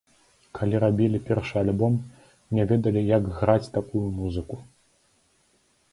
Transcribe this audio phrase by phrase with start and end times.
[0.59, 1.93] Калі рабілі першы альбом,
[2.61, 4.55] не ведалі як граць такую музыку.